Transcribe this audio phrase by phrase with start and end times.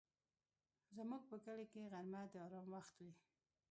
[0.95, 3.13] زموږ په کلي کې غرمه د آرام وخت وي